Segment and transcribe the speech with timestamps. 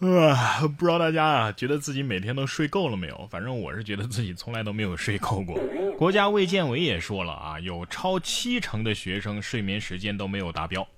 [0.00, 3.26] 啊，不知道大家啊，觉得自己每天都睡够了没有？
[3.30, 5.60] 反正我是觉得自己从来都没有睡够过。
[5.98, 10.88] 国家卫健委也说了啊，有超七成的学生睡眠时间都没有达标。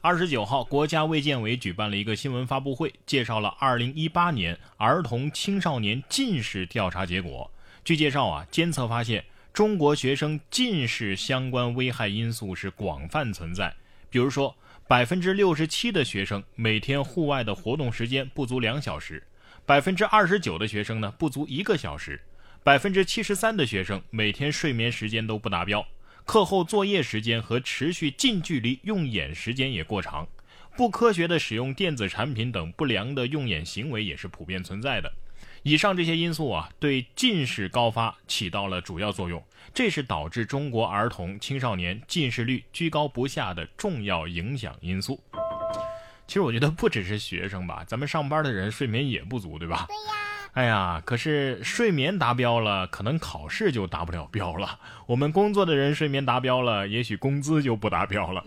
[0.00, 7.50] 二十九号，国家卫健委举办了一个新闻发布会，介绍了二零一八年儿童青少年近视调查结果。
[7.84, 13.74] 据介绍啊，监测发现中国学生近视相关危害因素是广泛存在，
[14.10, 14.54] 比如说。
[14.86, 19.22] 百分之六十七的学生每天户外的活动时间不足两小时，
[19.64, 22.20] 百分之二十九的学生呢不足一个小时，
[22.62, 25.86] 百分之七十三的学生每天睡眠时间都不达标，
[26.26, 30.28] 课后作业时间和持续近距离用眼时间也过长，
[30.76, 35.10] 不科学的使用电子产品等不良的用眼行为也是普遍存在的。
[35.64, 45.18] 以上这些因素啊，对近视高发起到了主要作用，这是导致中国儿童青少年近视率居高不下的重要影响因素。
[46.26, 49.86] 其实我觉得不只是学生吧，咱们上班的人睡眠也不足，对吧？
[49.88, 50.33] 对呀。
[50.54, 54.78] 哎呀，可是睡眠达标了，可能考试就达不了标了。
[55.06, 58.44] 我们工作的人睡眠达标了，也许工资就不达标了。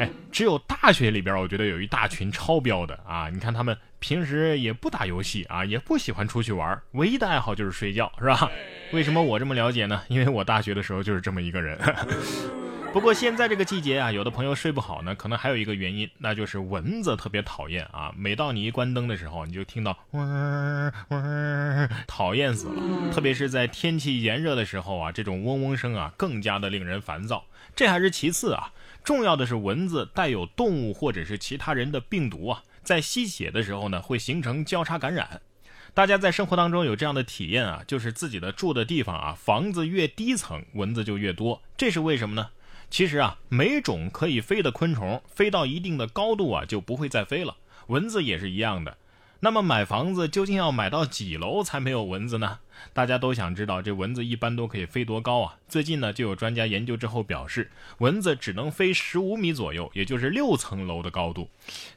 [0.00, 3.30] 哎，只有大学里边，我觉得有一大群超标的啊！
[3.32, 8.50] 你看他们平时也不打游戏啊，也不喜欢出去玩，唯一的爱好就是睡觉，是吧？
[8.92, 10.02] 为什么我这么了解呢？
[10.08, 11.78] 因为我大学的时候就是这么一个人。
[12.96, 18.10] 不过现在这个季节啊，有的朋友睡不好呢，可能还有一个原因，那就是蚊子特别讨厌啊。
[18.16, 23.12] 每到你一关灯的时候，你就听到嗡嗡，讨厌死了。
[23.12, 27.44] 特别是在天气炎热的时候啊，这种嗡嗡声啊，更加的令人烦躁。
[27.74, 28.72] 这还是其次啊，
[29.04, 35.42] 重要的是蚊子带有动物或者是其他人的病毒啊，在吸血的时候呢，会形成交叉感染。
[35.92, 41.60] 大家在生活当中有这样的体验啊，就是自己的住的地方啊，房子越低层，蚊子就越多。
[41.76, 42.48] 这是为什么呢？
[42.88, 47.56] 其实啊，每种可以飞的昆虫飞到一定的高度啊，就不会再飞了。
[47.88, 48.96] 蚊子也是一样的。
[49.40, 52.60] 那么买房子究竟要买到几楼才没有蚊子呢？
[52.94, 55.58] 大家都想知道，这蚊子一般都可以飞多高啊？
[55.68, 61.50] 最近呢，就有专家研究之后表示，蚊子只能飞十五米左右，也就是六层楼的高度。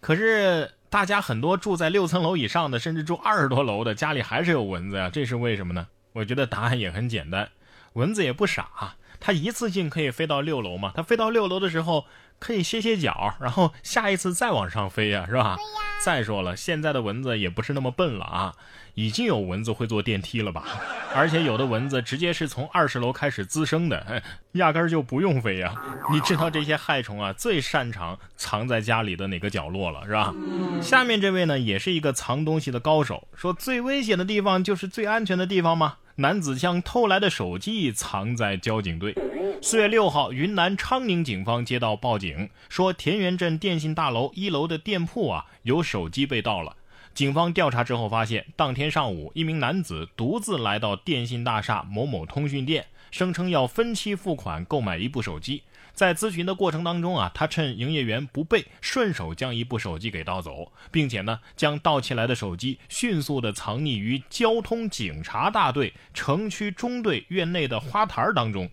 [0.00, 5.10] 可是大家很多住在六层楼以上的，甚至住二十多楼的，家里还是有蚊子呀？
[5.12, 5.86] 这是为什么呢？
[6.14, 7.50] 我觉得答案也很简单，
[7.92, 8.96] 蚊子也不傻。
[9.26, 10.92] 它一次性可以飞到六楼嘛？
[10.94, 12.04] 它飞到六楼的时候
[12.38, 15.56] 可以歇歇脚，然后下一次再往上飞呀，是吧？
[16.04, 18.54] 再说了，现在的蚊子也不是那么笨了啊，
[18.94, 20.62] 已经有蚊子会坐电梯了吧？
[21.12, 24.22] 而且有的蚊子直接是从二十楼开始滋生的，
[24.52, 25.74] 压根儿就不用飞呀。
[26.12, 30.32] 你知道这些害虫啊最擅长藏在家里的哪个角落了，是吧？
[30.80, 35.96] 下面这位呢也是一个藏东西的高手，说最危险的地方就是最安全的地方吗？
[36.18, 39.14] 男子将偷来的手机藏在交警队。
[39.60, 46.74] 四月六号，云南昌宁警方接到报警，说田园镇电信大楼一楼的店铺啊有手机被盗了。
[47.12, 55.64] 警方调查之后发现，当天上午，一名男子独自来到电信大厦某某通讯店，声称要分期付款购买一部手机。
[55.96, 68.70] 在咨询的过程当中啊，他趁营业员不备，顺手将一部手机给盗走，并且呢，将盗窃来的手机迅速的藏匿于交通警察大队城区中队院内的花坛当中。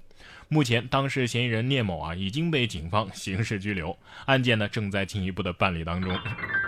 [0.50, 6.14] 目前，当事嫌疑人聂某啊已经被警方刑事拘留，案件呢正在进一步的办理当中。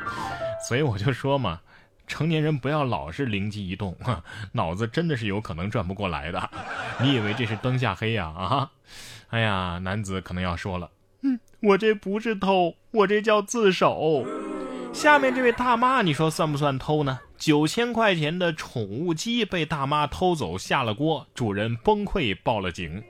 [0.68, 1.60] 所以我就说嘛，
[2.08, 3.96] 成年人不要老是灵机一动，
[4.54, 6.50] 脑子真的是有可能转不过来的。
[7.02, 8.28] 你以为这是灯下黑呀？
[8.28, 8.72] 啊！
[9.30, 14.26] 哎呀，男子可能要说了，嗯，我这不是偷，我这叫自首。
[14.94, 17.20] 下面这位大妈，你说算不算偷呢？
[17.38, 23.04] 九千块钱的宠物鸡被大妈偷走，下了锅，主人崩溃报了警。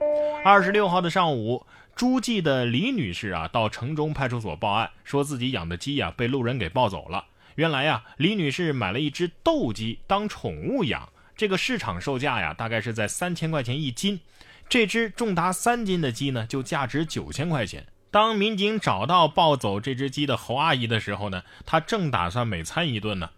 [0.44, 1.64] 二十六号的上午，
[1.94, 7.26] 诸暨的李女士啊，到城中派出所报案，说自己养的鸡呀被路人给抱走了。
[7.56, 14.20] 原来呀，李女士买了一只斗鸡当宠物养，这个市场售价呀，大概是在三千块钱一斤。
[14.68, 17.86] 这只重达三斤的鸡呢，就价值九千块钱。
[18.10, 23.30] 当民警找到抱走这只鸡的侯阿姨的时候呢，她正打算美餐一顿呢。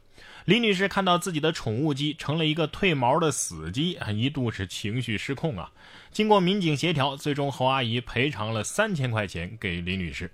[0.46, 5.70] 李女士看到自己的宠物鸡成了一个褪毛的死鸡，一度是情绪失控啊。
[6.10, 10.30] 经过民警协调，最终侯阿姨赔偿了三千块钱给李女士。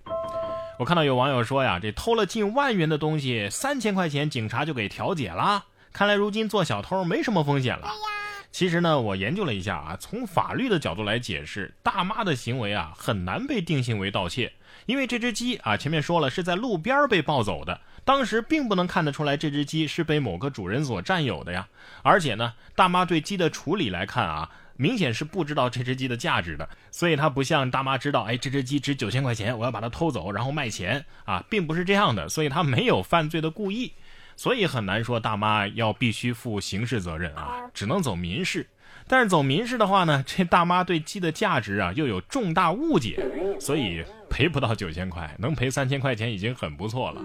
[0.77, 5.65] 我看到有网友说呀，这偷了近万元的东西，三千块钱警察就给调解了。
[5.93, 7.89] 看来如今做小偷没什么风险了。
[8.51, 14.53] 其实呢，我研究了一下啊，从法律的角度来解释，大妈的行为啊，很难被定性为盗窃，
[14.87, 21.69] 因为这只鸡啊，前面说了是在路边被抱走的，当时并不能看得出来这只鸡是被某个主人所占有的呀。
[22.03, 33.93] 而且呢，大妈对鸡的处理来看啊，明显是不知道这只鸡的价值的，所以他不像大妈知道，哎，这只鸡值九千块钱，我要把它偷走然后卖钱啊，并不是这样的，所以他没有犯罪的故意。
[34.37, 38.69] 所以很难说大妈要必须负刑事责任啊，只能走民事。
[39.07, 43.25] 但是走民事的话呢， 这大妈对鸡的价值啊又有重大误解，
[43.61, 47.23] 所以赔不到九千块，能赔三千块钱已经很不错了。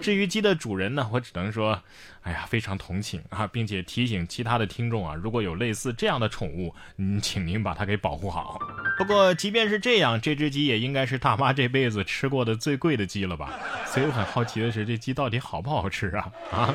[0.00, 1.78] 至于鸡的主人呢，我只能说，
[2.22, 8.58] 哎呀，非常同情啊，并且提醒其他的听众啊，如果有类似这样的宠物，嗯，请您把它给保护好。
[8.96, 13.50] 不过即便是这样，这只鸡也应该是大妈这辈子吃过的最贵的鸡了吧？
[13.86, 16.32] 所以我很好奇的是，这鸡到底好不好吃啊？
[16.50, 16.74] 啊？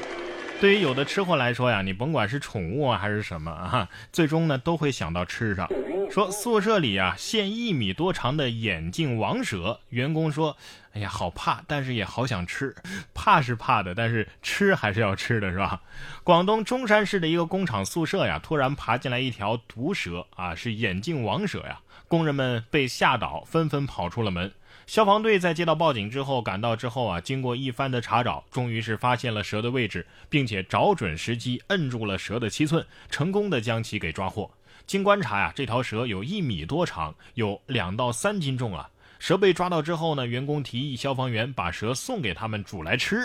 [0.61, 5.69] 对于有的吃货来说呀，你甭管是宠物啊还是什么啊，最终呢都会想到吃上。
[6.09, 10.55] 说宿舍里啊现一米多长的眼镜王蛇，员工说
[10.93, 12.73] ：“哎呀，好怕，但是也好想吃。
[13.13, 15.81] 怕是怕的，但是吃还是要吃的，是吧？”
[16.23, 24.51] 广东中山市的一个工厂宿舍呀，突然爬进来一条毒蛇啊，是眼镜王蛇呀，工人们被吓倒，纷纷跑出了门。
[24.85, 34.51] 消防队在接到报警之后赶到之后啊，经过一番的查找，终于是发现了蛇的位置，并且找准时机摁住了蛇的七寸，成功的将其给抓获。
[34.85, 38.89] 经观察呀，这条蛇有一米多长，有两到三斤重啊。
[39.17, 43.17] 蛇被抓到之后呢，员工提议消防员把蛇送给他们煮来吃。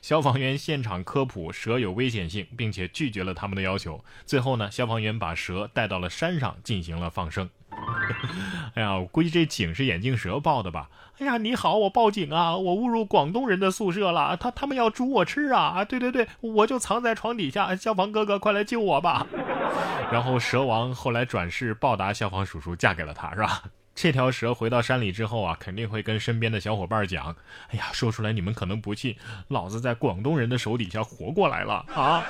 [0.00, 4.04] 消防员现场科普蛇有危险性，并且拒绝了他们的要求。
[4.24, 7.50] 最后呢，消防员把蛇带到了山上进行了放生。
[8.74, 10.88] 哎呀，我估计这警是眼镜蛇报的吧？
[11.18, 12.56] 哎呀，你好，我报警啊！
[12.56, 15.60] 我误入广东人的宿舍了，他他们要煮我吃啊！
[15.60, 19.26] 啊，对对对，我就藏在床底下，消防哥哥快来救我吧！
[20.10, 23.62] 然后蛇王后来转世报答消防叔叔，嫁给了他，是吧？
[23.94, 27.36] 这条蛇回到山里之后啊，肯定会跟身边的小伙伴讲
[27.68, 29.14] ：“哎呀，说出来你们可能不信，
[29.48, 32.24] 老子在广东人的手底下活过来了啊！”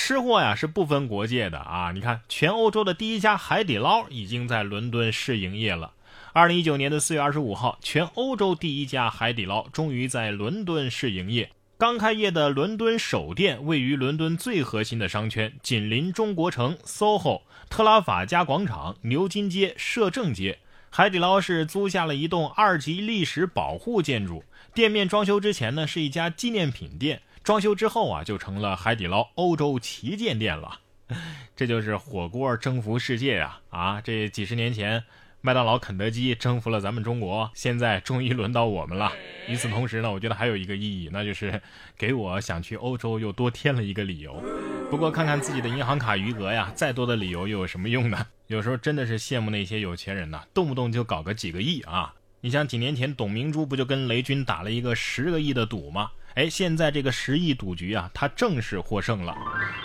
[0.00, 1.90] 吃货呀是不分国界的啊！
[1.92, 5.92] 你看，全欧洲的第一家海底捞已经在伦敦试营业了。
[6.32, 11.50] 二零一九年的四月二十五号，全欧洲第一家海底捞终于在伦敦试营业。
[11.76, 20.60] 刚开业的伦敦首店位于伦敦最核心的商圈，紧邻中国城、SOHO、特拉法加广场、牛津街、摄政街。
[20.90, 27.20] 海底捞是租下了一栋二级历史保护建筑，店面装修之前呢是一家纪念品店。
[27.48, 30.80] 装修之后啊，就成了海底捞欧洲旗舰店了。
[31.56, 33.60] 这就是火锅征服世界呀！
[33.70, 35.02] 啊，这几十年前，
[35.40, 39.10] 麦当劳、肯德基征服了咱们中国，现在终于轮到我们了。
[39.46, 41.62] 与此同时呢，我觉得还有一个意义，那就是
[41.96, 44.44] 给我想去欧洲又多添了一个理由。
[44.90, 48.26] 不过看看自己的银行卡余额呀，再多的理由又有什么用呢？
[48.48, 52.12] 有时候真的是羡慕那些有钱人呐，动不动就搞个几个亿啊！
[52.40, 56.12] 你像几年前董明珠不就跟雷军打了一个十个亿的赌吗？
[56.34, 59.36] 哎，现在这个十亿赌局啊，他正式获胜了。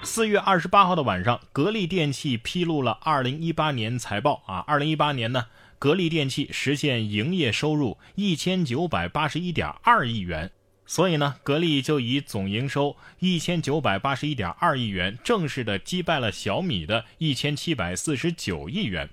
[0.04, 4.60] 四月二十八号的晚上，格力电器披露了二零一八年财报啊。
[4.68, 5.48] 二零一八年呢，
[5.80, 10.52] 格力电器实现营业收入一千九百八十一点二亿元，
[10.86, 19.10] 所以呢，格力就以总营收一千九百八十一点二亿元，正式的击败了小米的一千七百四十九亿元。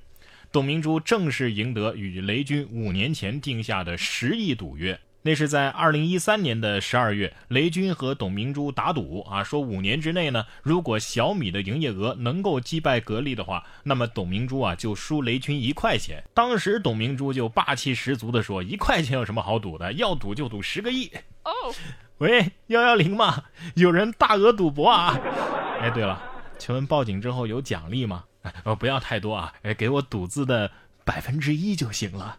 [0.52, 4.98] 董明珠正式赢得与雷军五年前定下的十亿赌约。
[5.22, 16.24] 那是在二零一三年的十二月，雷军和董明珠打赌啊，说五年之内呢，如果小米的营业额能够击败格力的话，那么董明珠啊就输雷军一块钱。
[16.34, 19.92] 当时董明珠就霸气十足的说：“一块钱有什么好赌的？
[19.92, 21.10] 要赌就赌十个亿。”
[21.44, 21.52] 哦，
[22.18, 23.44] 喂，幺幺零吗？
[23.76, 25.20] 有人大额赌博啊？
[25.80, 26.20] 哎，对了，
[26.58, 28.24] 请问报警之后有奖励吗？
[28.64, 30.70] 呃，不要太多啊，给我赌资的
[31.04, 32.36] 百分之一就行了。